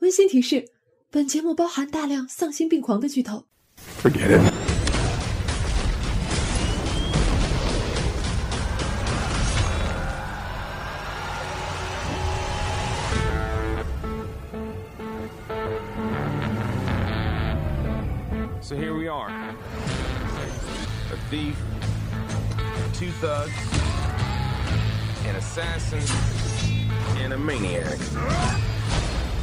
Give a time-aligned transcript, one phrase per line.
[0.00, 0.64] 温馨提示：
[1.10, 3.46] 本节目包含大量丧心病狂的剧透。
[4.02, 4.52] Forget it.
[18.62, 19.30] So here we are.
[21.12, 21.56] A thief,
[22.94, 23.52] two thugs,
[25.24, 26.02] an assassin,
[27.22, 27.96] and a maniac.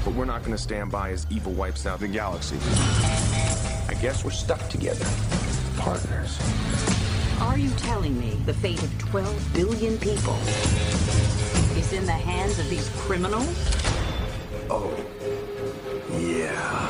[0.08, 2.56] But we're not gonna stand by as evil wipes out the galaxy.
[3.90, 5.04] I guess we're stuck together.
[5.76, 6.40] Partners.
[7.42, 10.38] Are you telling me the fate of 12 billion people
[11.76, 13.54] is in the hands of these criminals?
[14.70, 14.90] Oh.
[16.16, 16.87] Yeah.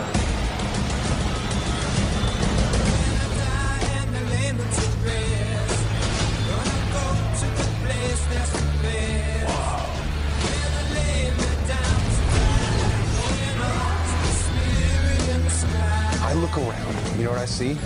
[17.57, 17.77] see?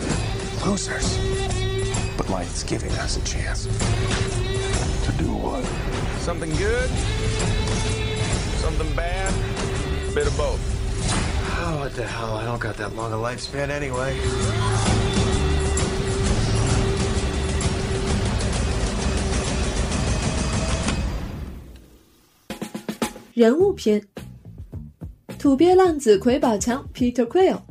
[0.65, 1.17] Losers.
[2.17, 3.65] But life's giving us a chance.
[5.05, 5.63] To do what?
[6.19, 6.89] Something good,
[8.59, 9.33] something bad,
[10.13, 10.59] bit of both.
[11.59, 12.35] Oh, what the hell?
[12.35, 14.15] I don't got that long a lifespan anyway.
[23.37, 24.03] 人物篇：
[25.37, 27.61] 土鳖浪子魁宝强 Peter Quill，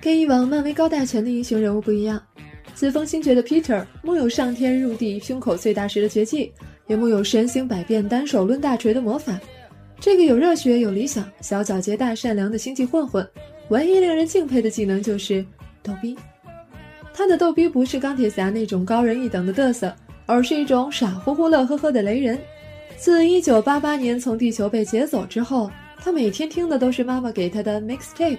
[0.00, 2.22] 跟以往漫威高大全的英雄人物不一样，
[2.74, 6.52] 自风星爵的 Peter 木有上天入地、胸口碎大石的绝技，
[6.86, 9.38] 也木有神行百变、单手抡大锤的魔法。
[10.00, 13.28] 这个有热血、有理想、小皎洁、大善良的星际混混，
[13.68, 15.44] 唯一令人敬佩的技能就是
[15.82, 16.16] 逗逼。
[17.12, 19.92] 他的逗逼不是钢铁侠那种高人一等的嘚瑟，
[20.24, 22.38] 而是一种傻乎乎、乐呵呵的雷人。
[22.96, 28.38] 自1988年从地球被劫走之后，他每天听的都是妈妈给他的 mixtape，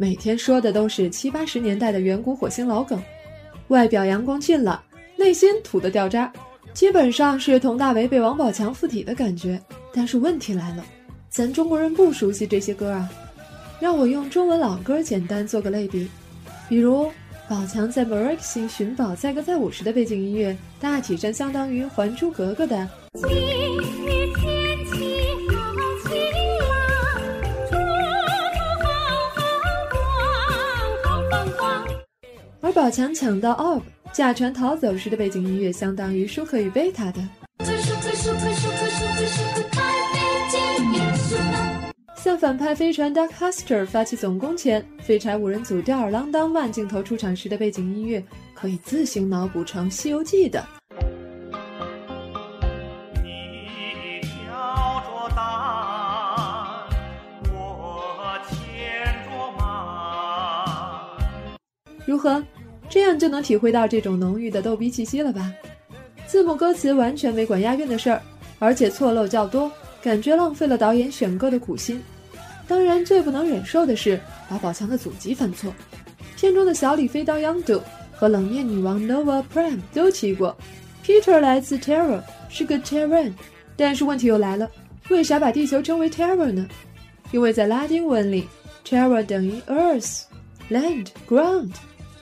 [0.00, 2.98] 每天说的都是七八十年代的远古火星老梗。
[3.68, 4.82] 外表阳光俊朗，
[5.14, 6.32] 内心土的掉渣，
[6.72, 9.60] 基本上是佟大为被王宝强附体的感觉。
[9.92, 10.82] 但是问题来了，
[11.28, 13.10] 咱中国人不熟悉这些歌啊。
[13.78, 16.08] 让我用中文老歌简单做个类比，
[16.66, 17.12] 比如
[17.46, 22.88] 宝强在 m e r i x 寻宝载歌载舞时的背景音乐，大体上相当于《还珠格格》的。
[32.70, 33.82] 而宝强抢到 Orb
[34.12, 37.20] 驾船逃走时的背景音乐，相当于舒克与贝塔的。
[42.14, 48.22] 向反派飞船 Dark Huster 发起总攻前，废柴五人组吊儿郎当慢镜头出场时的背景音乐，
[48.54, 50.64] 可以自行脑补成《西游记》的。
[53.24, 55.44] 你挑着担，
[57.52, 61.18] 我牵着马。
[62.06, 62.40] 如何？
[62.90, 65.50] 这样就能体会到这种浓郁的逗逼气息了吧？
[66.26, 68.20] 字幕歌词完全没管押韵的事儿，
[68.58, 69.70] 而且错漏较多，
[70.02, 72.02] 感觉浪费了导演选歌的苦心。
[72.66, 75.72] 当然，最不能忍受的是把宝强的祖籍犯错。
[76.36, 77.80] 片中的小李飞刀 Yondu
[78.12, 80.56] 和冷面女王 Nova Prime 都提过
[81.04, 83.32] ，Peter 来自 Terra，是个 Terran。
[83.76, 84.70] 但是问题又来了，
[85.08, 86.66] 为啥把地球称为 Terra 呢？
[87.32, 88.46] 因为在拉丁文里
[88.86, 90.22] ，Terra 等于 Earth、
[90.70, 91.72] Land、Ground。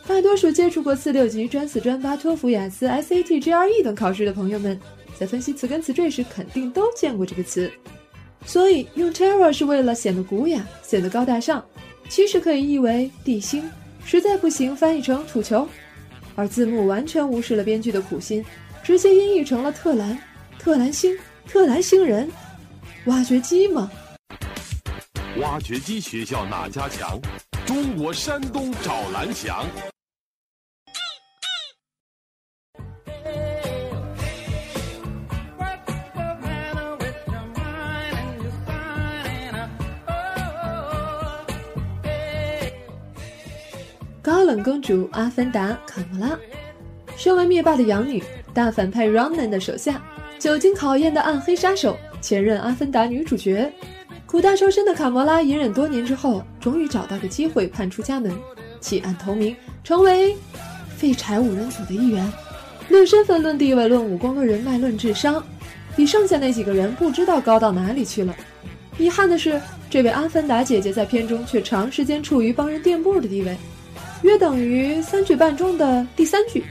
[0.08, 4.80] 大多数接触过四六级、专四、专八、托福、雅思、SAT、GRE 等考试的朋友们，
[5.18, 7.70] 在分析词根词缀时，肯定都见过这个词。
[8.46, 11.62] 所以用 Terra 是为了显得古雅、显得高大上，
[12.08, 13.70] 其实可以译为地心，
[14.02, 15.68] 实在不行翻译成土球。
[16.34, 18.42] 而字幕完全无视了编剧的苦心，
[18.82, 20.18] 直接音译成了特兰、
[20.58, 21.14] 特兰星、
[21.46, 22.30] 特兰星人，
[23.04, 23.90] 挖掘机吗？
[25.38, 27.20] 挖掘机学校哪家强？
[27.66, 29.66] 中国山东找蓝翔。
[44.48, 46.38] 冷公主阿凡达卡莫拉，
[47.18, 48.24] 身为灭霸的养女，
[48.54, 50.02] 大反派 Ronan 的手下，
[50.38, 53.70] 久经考验的暗黑杀手，前任阿凡达女主角，
[54.24, 58.32] 苦大仇深的卡莫拉，隐忍多年之后，终于找到个机会叛出家门，
[58.80, 59.54] 弃暗投明，
[59.84, 60.34] 成为
[60.96, 62.32] 废柴五人组的一员。
[62.88, 65.44] 论身份、论地位、论武功、论人脉、论智商，
[65.94, 68.34] 比剩下那几个人不知道高到哪里去了。
[68.96, 69.60] 遗憾的是，
[69.90, 73.54] 这位阿凡达姐姐在片中却长时间处于帮人垫步的地位。
[74.22, 76.64] 约等于三句半中的第三句，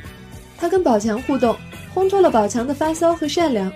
[0.57, 1.55] 他跟宝强互动，
[1.93, 3.69] 烘托了宝强的发骚和善良；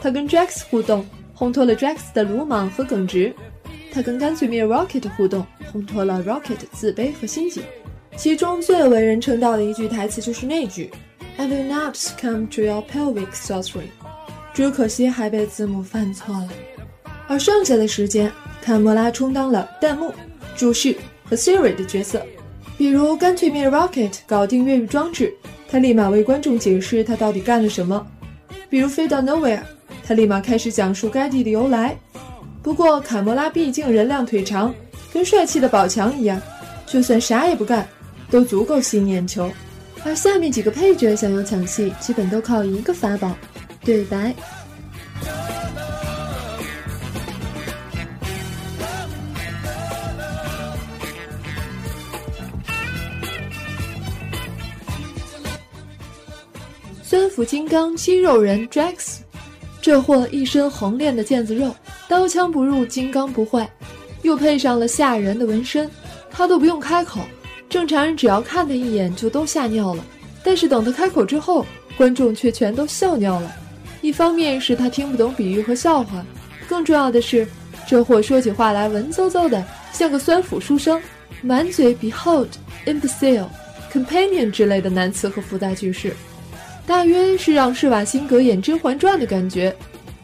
[0.00, 3.32] 他跟 Drax 互动，烘托了 Drax 的鲁莽和耿直。
[3.92, 7.60] 他跟干脆面 Rocket 互动，烘托了 Rocket 自卑和心结。
[8.16, 10.90] 其中最为人称道的一句台词就是那句
[11.36, 13.88] "I will not succumb to your pelvic sorcery"，
[14.52, 16.48] 只可惜还被字幕犯错了。
[17.28, 20.12] 而剩下的时间，卡莫拉充当了弹幕、
[20.56, 22.20] 注释和 Siri 的角色。
[22.76, 25.32] 比如干脆面 Rocket 搞定越狱装置，
[25.70, 28.04] 他立马为观众解释他到底干了什么；
[28.68, 29.60] 比如飞到 Nowhere，
[30.04, 31.96] 他立马开始讲述该地的由来。
[32.62, 34.74] 不过卡魔拉毕竟人靓腿长，
[35.12, 36.40] 跟帅气的宝强一样，
[36.86, 37.86] 就算啥也不干，
[38.30, 39.50] 都足够吸引眼球。
[40.04, 43.32] 而下面几个配角想要抢戏，基本都靠一个法宝——
[43.84, 44.34] 对白。
[57.32, 59.20] 酸腐金刚肌肉人 Drax，
[59.80, 61.74] 这货一身红练的腱子肉，
[62.06, 63.66] 刀枪不入，金刚不坏，
[64.20, 65.90] 又配上了吓人的纹身，
[66.30, 67.22] 他都不用开口，
[67.70, 70.04] 正常人只要看他一眼就都吓尿了。
[70.44, 71.64] 但是等他开口之后，
[71.96, 73.50] 观众却全都笑尿了。
[74.02, 76.22] 一方面是他听不懂比喻和笑话，
[76.68, 77.48] 更重要的是，
[77.88, 81.00] 这货说起话来文绉绉的，像个酸腐书生，
[81.40, 82.48] 满嘴 behold、
[82.84, 83.46] imbecile、
[83.90, 86.14] companion 之类的难词和复杂句式。
[86.86, 89.74] 大约是让施瓦辛格演《甄嬛传》的感觉，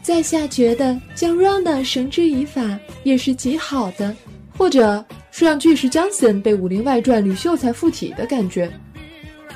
[0.01, 4.15] 在下觉得将 Rona 绳之以法也是极好的，
[4.57, 8.71] 或者是让巨石 Johnson 被《武林外传》吕秀才附体的感觉。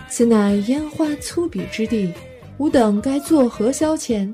[0.10, 2.14] 此乃烟花粗鄙之地，
[2.58, 4.34] 吾等该作何消遣？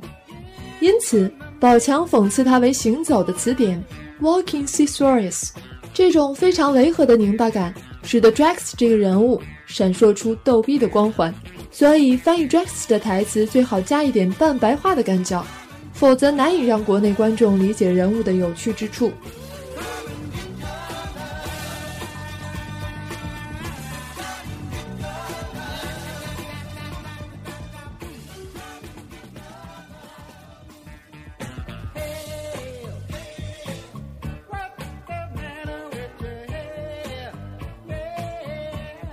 [0.79, 3.83] 因此，宝强讽刺他为行走的词典
[4.21, 5.49] （Walking Thesaurus）。
[5.93, 7.73] 这种非常违和的拧巴感，
[8.03, 11.33] 使得 Drax 这个人物闪烁出逗逼的光环。
[11.71, 15.45] 所以，翻译 Drax 的台词最好加一点半白话的干脚，
[15.93, 19.11] 否则难以让国内观众理解人物的有趣之处。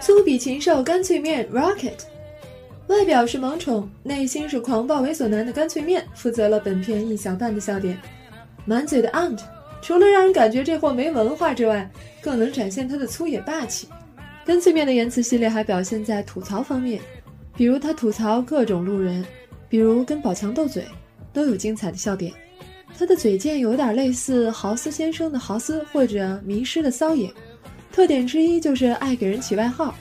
[0.00, 2.15] 粗鄙禽兽干脆面 Rocket。
[2.88, 7.98] 外表是萌宠，内心是狂暴猥琐男的干脆面，负责了本片一小半的笑点。
[8.64, 9.40] 满嘴的 aunt，
[9.82, 11.90] 除了让人感觉这货没文化之外，
[12.22, 13.88] 更能展现他的粗野霸气。
[14.44, 17.00] 干脆面的言辞系列还表现在吐槽方面，
[17.56, 19.24] 比如他吐槽各种路人，
[19.68, 20.84] 比如跟宝强斗嘴，
[21.32, 22.32] 都有精彩的笑点。
[22.96, 27.28] 他的嘴贱有点类似豪斯先生的豪斯或者迷失的骚野，
[27.92, 29.92] 特点之一就是爱给人起外号，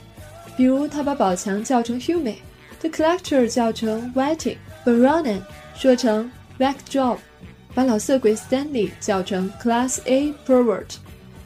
[0.55, 2.35] 比如他把宝强叫成 Hume。
[2.85, 5.41] The Collector 叫成 Whiting，Baronin
[5.75, 7.17] 说成 back job，
[7.73, 10.97] 把老色鬼 Stanley 叫成 Class A Pervert。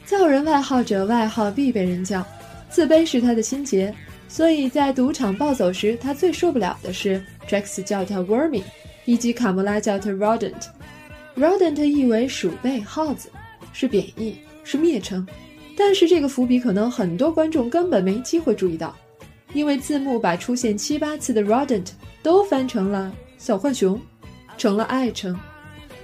[0.04, 2.22] 叫人外号者外号必被人叫，
[2.68, 3.94] 自卑是他的心结，
[4.28, 8.64] 所以在赌场暴走时，他最受不了的是 Drax 叫他 Wormy，
[9.06, 10.66] 以及卡莫拉叫他 Rodent。
[11.38, 13.30] Rodent 意为鼠辈、耗子，
[13.72, 15.26] 是贬义，是蔑称。
[15.74, 18.94] 但是这个伏笔可能很多观众根本没机会注意到。
[19.52, 21.90] 因为字幕把出现七八次的 rodent
[22.22, 24.00] 都翻成了小浣熊，
[24.56, 25.36] 成了爱称，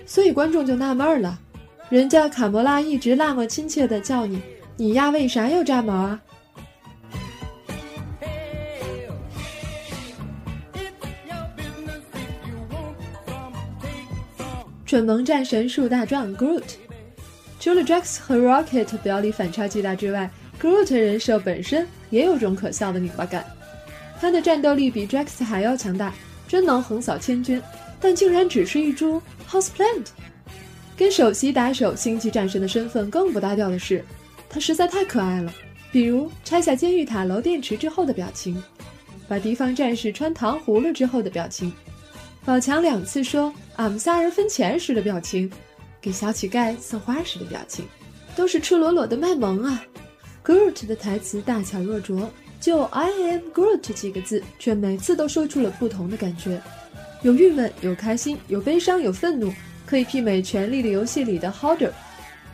[0.05, 1.39] 所以观众就纳闷了：
[1.89, 4.41] 人家卡魔拉一直那么亲切的叫你，
[4.77, 6.21] 你丫为啥要炸毛啊？
[14.85, 16.63] 蠢萌战神树大壮 Groot，
[17.59, 21.87] 除了 Drax 和 Rocket 表里反差巨大之外，Groot 人设本身。
[22.11, 23.45] 也有种可笑的拧巴感，
[24.21, 26.15] 他的战斗力比 Drax 还要强大，
[26.47, 27.61] 真能横扫千军，
[28.01, 29.21] 但竟然只是一株
[29.51, 30.07] House Plant。
[30.97, 34.05] 跟首席打手星际战神的身份更不搭调的是，
[34.49, 35.53] 他实在太可爱了。
[35.93, 38.63] 比如拆下监狱塔楼电池之后的表情，
[39.29, 41.73] 把敌方战士穿糖葫芦之后的表情，
[42.45, 45.51] 宝强两次说“俺们仨人分钱”时的表情，
[46.01, 47.85] 给小乞丐送花时的表情，
[48.35, 49.83] 都是赤裸裸的卖萌啊
[50.47, 56.63] ！Groot 的台词大巧若拙，就 "I am Groot" 几个字，却每次都说出了不同的感觉，
[57.23, 59.53] 有郁闷，有开心，有悲伤，有愤怒，
[59.85, 61.91] 可以媲美《权力的游戏》里的 Holder。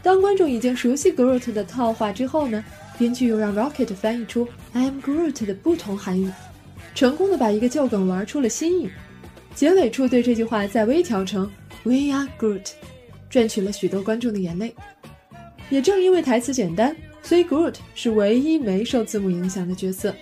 [0.03, 2.65] 当观众已经熟悉 Groot 的套话之后呢，
[2.99, 6.33] 编剧又让 Rocket 翻译出 "I am Groot" 的不同含义，
[6.95, 8.91] 成功的把一个旧梗玩出了新意。
[9.55, 11.45] 结尾处对这句话再微调成
[11.83, 12.71] "We are Groot"，
[13.29, 14.75] 赚取了许多观众的眼泪。
[15.69, 16.97] 也正因为台词简单。
[17.23, 20.15] 所以，Groot 是唯一没受字母影响的角色。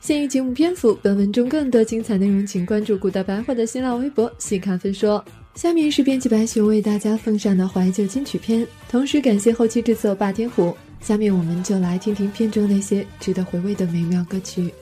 [0.00, 5.24] 喜鉴于节目篇幅，本文中更多精彩内容，请关注古大白话的新浪微博细看分说。
[5.54, 10.76] 下面是编辑白熊为大家奉上的怀旧金曲篇，同时感谢后期制作霸天虎。
[11.00, 14.72] 下面我们就来听听片中那些值得回味的美妙歌曲。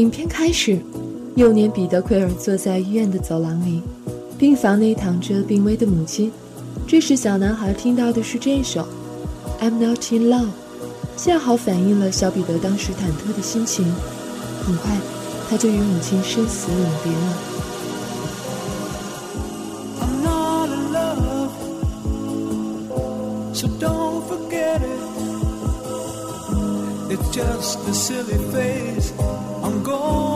[0.00, 0.80] 影片开始，
[1.36, 3.82] 幼年彼得·奎尔坐在医院的走廊里，
[4.38, 6.32] 病房内躺着病危的母亲。
[6.86, 8.80] 这时，小男孩听到的是这首
[9.62, 10.44] 《I'm Not in Love》，
[11.18, 13.84] 恰好反映了小彼得当时忐忑的心情。
[14.64, 14.96] 很快，
[15.50, 17.36] 他就与母亲生死永别了。
[27.32, 29.12] Just a silly phase
[29.90, 30.29] goal.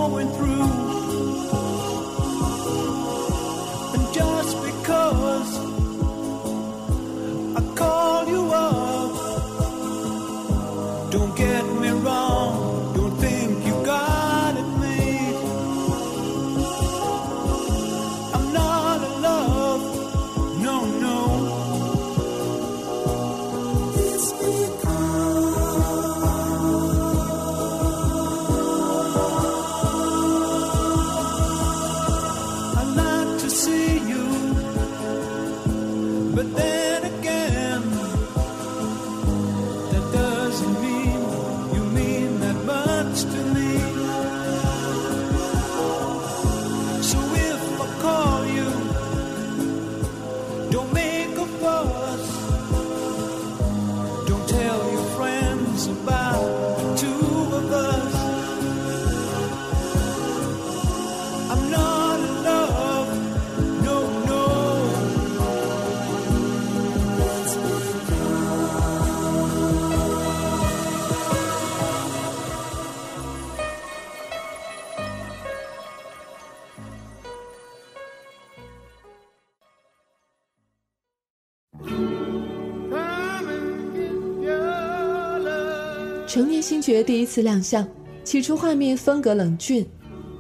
[86.35, 87.87] 成年星爵第一次亮相，
[88.25, 89.87] 起初画面风格冷峻，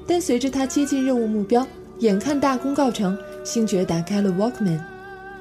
[0.08, 1.64] 但随着他接近任务目标，
[2.00, 4.80] 眼看大功告成，星爵打开了 Walkman。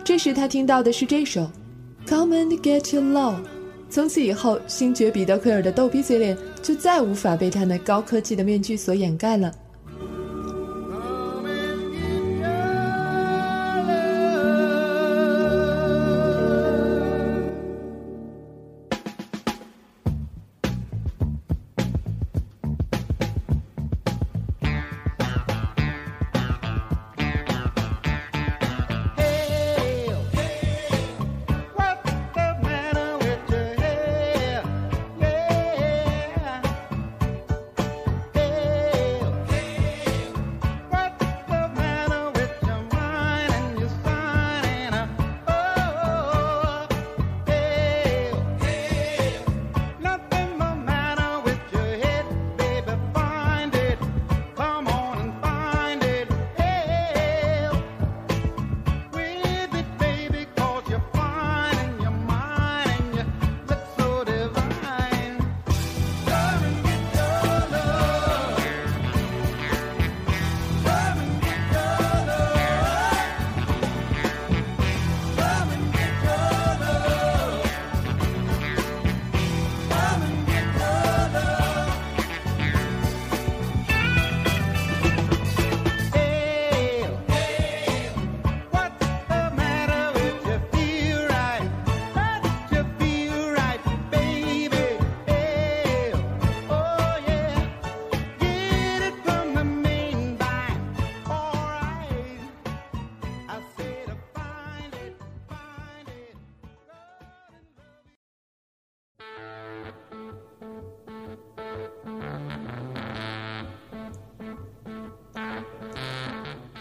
[0.04, 1.42] 这时他听到的是这首
[2.08, 3.34] 《Come and Get Your Love》。
[3.90, 9.52] 从此以后，星爵彼得·奎尔的逗逼嘴脸就再无法被他那高科技的面具所掩盖了。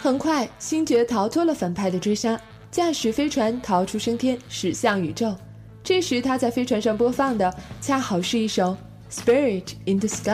[0.02, 2.37] 很快，星爵逃脱了反派的追杀，
[2.73, 5.32] 驾驶飞船逃出升天，驶向宇宙。
[5.80, 8.76] 这时，他在飞船上播放的恰好是一首
[9.14, 10.30] 《Spirit in the Sky》。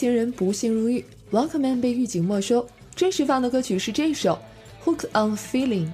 [0.00, 2.66] 行人不幸入狱，Walkman 被狱警没收，
[2.96, 4.38] 真实放的歌曲是这首
[4.88, 5.88] 《Hook on Feeling》，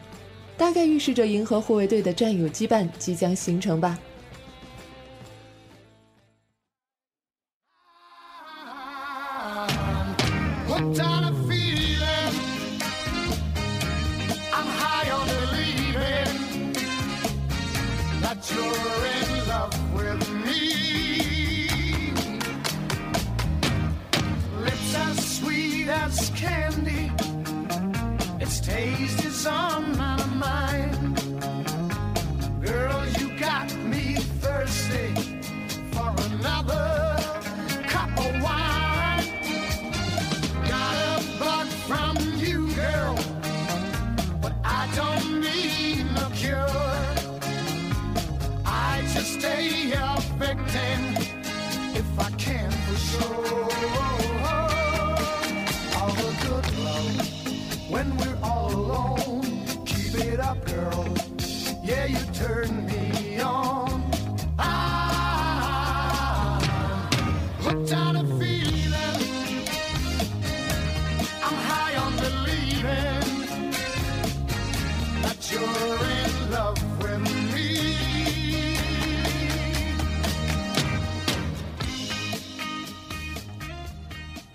[0.56, 3.98] 大概预示着银河护卫队的战友羁绊即将形成吧。
[26.10, 27.10] Sweet candy.
[28.40, 29.96] Its taste is on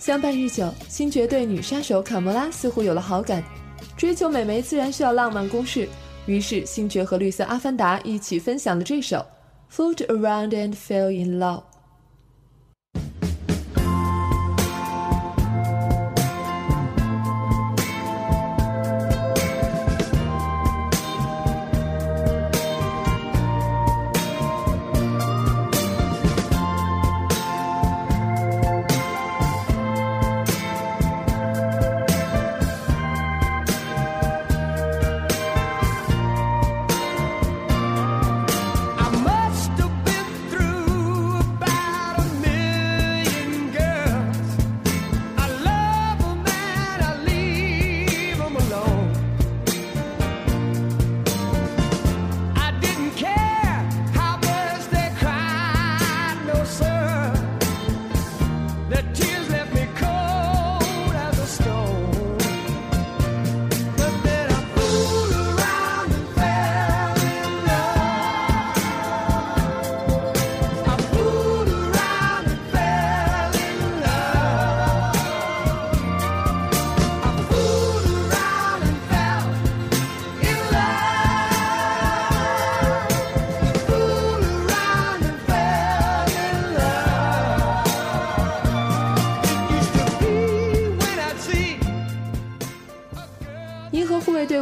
[0.02, 3.44] 相伴日久，星爵对女杀手卡莫拉似乎有了好感。
[3.96, 5.88] 追求美眉自然需要浪漫攻势，
[6.26, 9.24] 于是星爵和绿色阿凡达一起分享了这首
[9.72, 11.60] 《Float Around and Fell in Love》。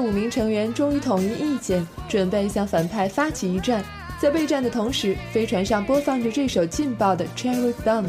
[0.09, 3.83] 五名成员终于统一意见，准备向反派发起一战。
[4.19, 8.05] 在备战的同时，飞船上播放着这首劲爆的《Cherry Bomb》。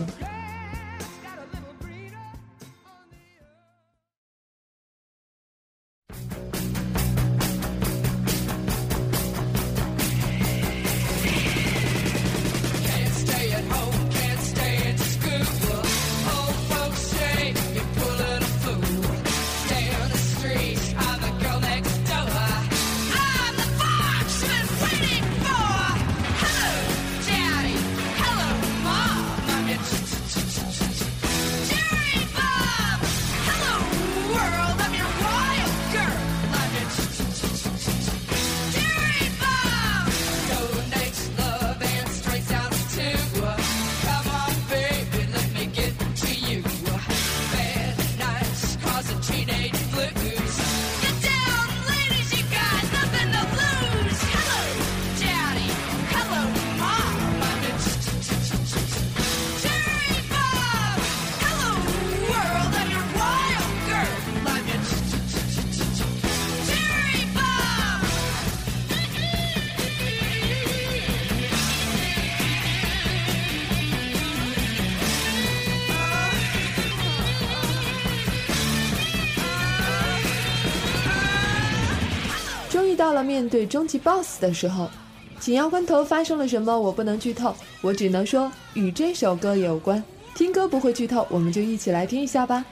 [82.90, 84.90] 遇到了面对终极 BOSS 的时候，
[85.38, 90.03] 紧要关头发生了什么，我不能剧透，我只能说与这首歌有关。
[90.35, 92.64] 听歌不会剧透，我们就一起来听一下吧。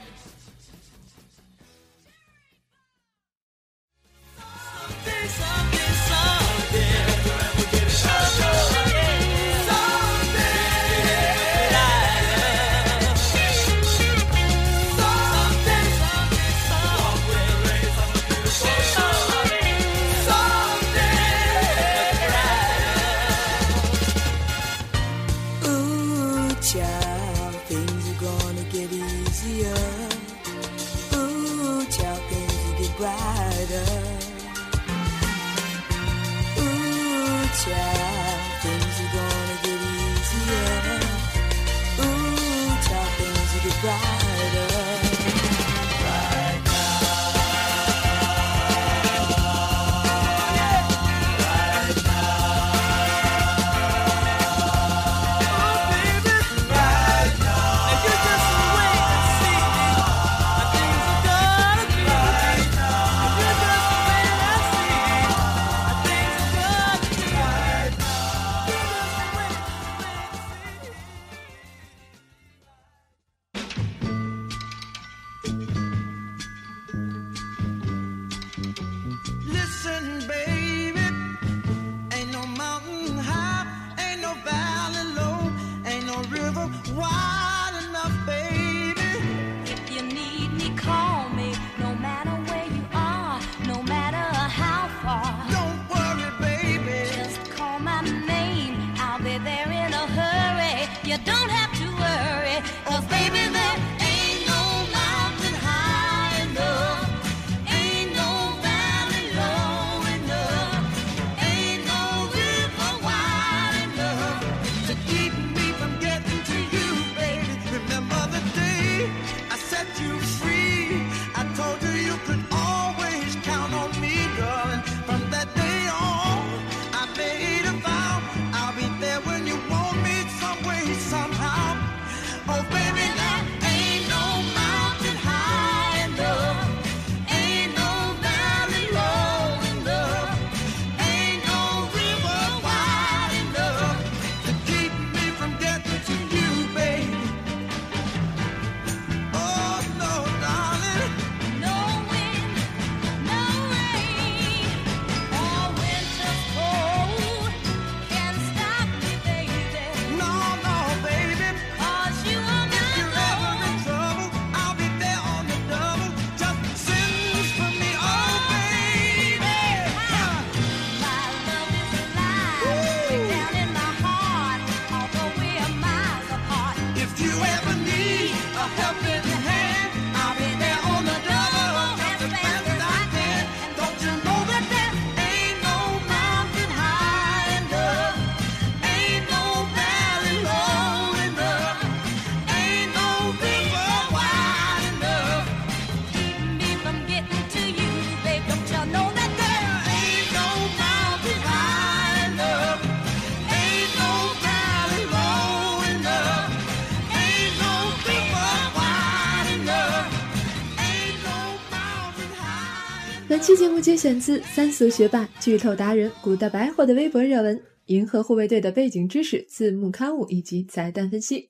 [213.59, 221.49] 节目节选自三俗学霸、剧透达人古代白货的微博热文《银河护卫队》的背景知识、字幕刊物以及彩蛋分析。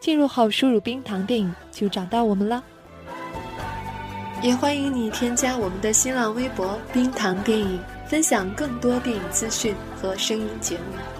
[0.00, 2.62] 进入后输入“冰糖电影”就找到我们了。
[4.40, 11.17] 也欢迎你添加我们的新浪微博“冰糖电影”，分享更多电影资讯和声音节目。